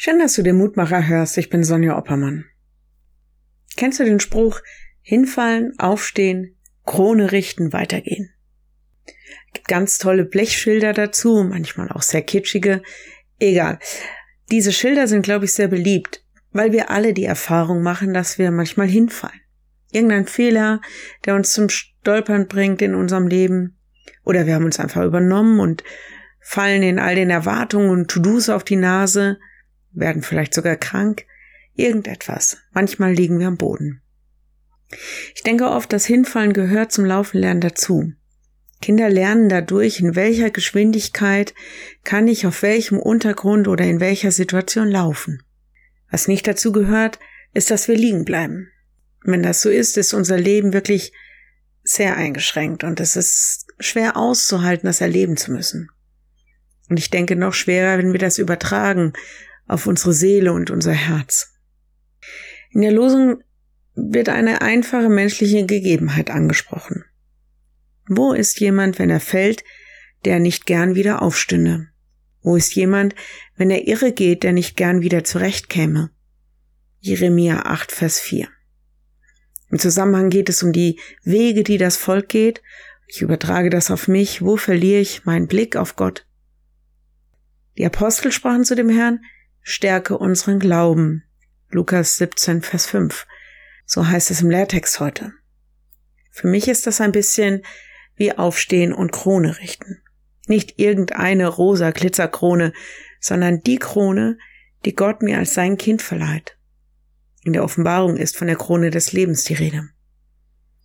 [0.00, 1.36] Schön, dass du den Mutmacher hörst.
[1.38, 2.44] Ich bin Sonja Oppermann.
[3.76, 4.60] Kennst du den Spruch,
[5.00, 8.30] hinfallen, aufstehen, Krone richten, weitergehen?
[9.52, 12.80] Gibt ganz tolle Blechschilder dazu, manchmal auch sehr kitschige.
[13.40, 13.80] Egal.
[14.52, 18.52] Diese Schilder sind, glaube ich, sehr beliebt, weil wir alle die Erfahrung machen, dass wir
[18.52, 19.40] manchmal hinfallen.
[19.90, 20.80] Irgendein Fehler,
[21.24, 23.76] der uns zum Stolpern bringt in unserem Leben.
[24.22, 25.82] Oder wir haben uns einfach übernommen und
[26.40, 29.38] fallen in all den Erwartungen und To-Dos auf die Nase
[29.98, 31.26] werden vielleicht sogar krank,
[31.74, 32.58] irgendetwas.
[32.72, 34.02] Manchmal liegen wir am Boden.
[35.34, 38.12] Ich denke oft, das Hinfallen gehört zum Laufenlernen dazu.
[38.80, 41.52] Kinder lernen dadurch, in welcher Geschwindigkeit
[42.04, 45.42] kann ich auf welchem Untergrund oder in welcher Situation laufen.
[46.10, 47.18] Was nicht dazu gehört,
[47.54, 48.70] ist, dass wir liegen bleiben.
[49.24, 51.12] Wenn das so ist, ist unser Leben wirklich
[51.82, 55.90] sehr eingeschränkt und es ist schwer auszuhalten, das erleben zu müssen.
[56.88, 59.12] Und ich denke noch schwerer, wenn wir das übertragen
[59.68, 61.54] auf unsere Seele und unser Herz.
[62.70, 63.42] In der Losung
[63.94, 67.04] wird eine einfache menschliche Gegebenheit angesprochen.
[68.08, 69.64] Wo ist jemand, wenn er fällt,
[70.24, 71.88] der nicht gern wieder aufstünde?
[72.42, 73.14] Wo ist jemand,
[73.56, 76.10] wenn er irre geht, der nicht gern wieder zurechtkäme?
[77.00, 78.48] Jeremia 8, Vers 4.
[79.70, 82.62] Im Zusammenhang geht es um die Wege, die das Volk geht.
[83.06, 84.40] Ich übertrage das auf mich.
[84.40, 86.26] Wo verliere ich meinen Blick auf Gott?
[87.76, 89.20] Die Apostel sprachen zu dem Herrn,
[89.68, 91.24] stärke unseren Glauben.
[91.68, 93.26] Lukas 17, Vers 5.
[93.84, 95.32] So heißt es im Lehrtext heute.
[96.30, 97.62] Für mich ist das ein bisschen
[98.16, 100.00] wie Aufstehen und Krone richten.
[100.46, 102.72] Nicht irgendeine rosa Glitzerkrone,
[103.20, 104.38] sondern die Krone,
[104.86, 106.56] die Gott mir als sein Kind verleiht.
[107.44, 109.90] In der Offenbarung ist von der Krone des Lebens die Rede.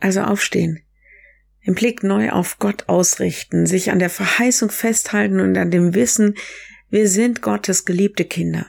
[0.00, 0.82] Also aufstehen,
[1.64, 6.34] den Blick neu auf Gott ausrichten, sich an der Verheißung festhalten und an dem Wissen,
[6.94, 8.66] wir sind Gottes geliebte Kinder.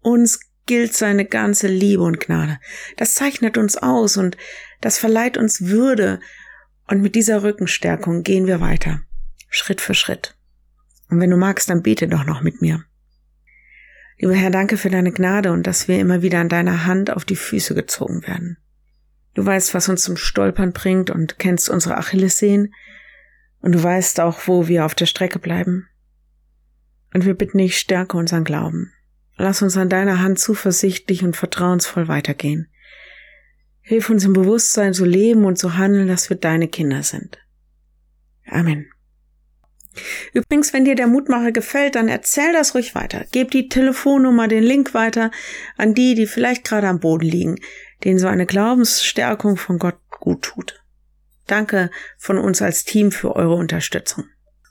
[0.00, 2.58] Uns gilt seine ganze Liebe und Gnade.
[2.96, 4.36] Das zeichnet uns aus und
[4.80, 6.18] das verleiht uns Würde.
[6.88, 9.02] Und mit dieser Rückenstärkung gehen wir weiter.
[9.50, 10.36] Schritt für Schritt.
[11.10, 12.82] Und wenn du magst, dann bete doch noch mit mir.
[14.18, 17.24] Lieber Herr, danke für deine Gnade und dass wir immer wieder an deiner Hand auf
[17.24, 18.56] die Füße gezogen werden.
[19.34, 22.74] Du weißt, was uns zum Stolpern bringt und kennst unsere Achillessehnen
[23.60, 25.86] und du weißt auch, wo wir auf der Strecke bleiben.
[27.12, 28.92] Und wir bitten dich, stärke unseren Glauben.
[29.36, 32.68] Lass uns an deiner Hand zuversichtlich und vertrauensvoll weitergehen.
[33.80, 37.38] Hilf uns im Bewusstsein zu leben und zu handeln, dass wir deine Kinder sind.
[38.46, 38.86] Amen.
[40.32, 43.24] Übrigens, wenn dir der Mutmacher gefällt, dann erzähl das ruhig weiter.
[43.32, 45.30] Gib die Telefonnummer, den Link weiter
[45.76, 47.56] an die, die vielleicht gerade am Boden liegen,
[48.04, 50.84] denen so eine Glaubensstärkung von Gott gut tut.
[51.46, 54.24] Danke von uns als Team für eure Unterstützung.